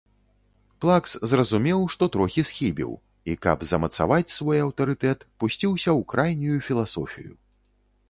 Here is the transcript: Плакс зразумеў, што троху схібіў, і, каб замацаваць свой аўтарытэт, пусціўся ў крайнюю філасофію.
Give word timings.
Плакс 0.85 1.11
зразумеў, 1.33 1.83
што 1.97 2.07
троху 2.15 2.45
схібіў, 2.53 2.91
і, 3.33 3.37
каб 3.45 3.67
замацаваць 3.75 4.35
свой 4.39 4.57
аўтарытэт, 4.65 5.19
пусціўся 5.45 5.89
ў 5.99 6.11
крайнюю 6.15 6.57
філасофію. 6.71 7.33